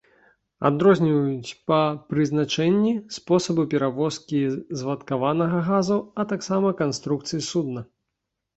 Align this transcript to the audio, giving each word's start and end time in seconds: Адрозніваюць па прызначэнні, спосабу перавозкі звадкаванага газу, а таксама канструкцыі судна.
Адрозніваюць 0.69 1.57
па 1.71 1.81
прызначэнні, 2.13 2.93
спосабу 3.19 3.67
перавозкі 3.75 4.41
звадкаванага 4.81 5.63
газу, 5.71 6.01
а 6.19 6.29
таксама 6.35 6.75
канструкцыі 6.83 7.41
судна. 7.53 7.89